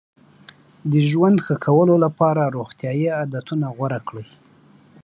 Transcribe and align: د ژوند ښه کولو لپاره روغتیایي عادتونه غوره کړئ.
د 0.91 0.93
ژوند 1.09 1.37
ښه 1.45 1.55
کولو 1.65 1.95
لپاره 2.05 2.53
روغتیایي 2.57 3.07
عادتونه 3.17 3.65
غوره 3.75 3.99
کړئ. 4.07 4.27